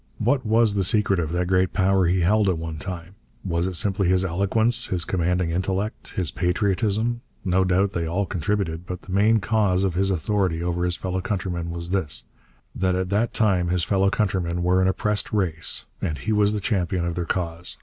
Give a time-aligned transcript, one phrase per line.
[0.17, 3.13] What was the secret of that great power he held at one time?
[3.45, 7.21] Was it simply his eloquence, his commanding intellect, his pure patriotism?
[7.45, 11.21] No doubt they all contributed, but the main cause of his authority over his fellow
[11.21, 12.25] countrymen was this,
[12.73, 16.59] that at that time his fellow countrymen were an oppressed race, and he was the
[16.59, 17.77] champion of their cause.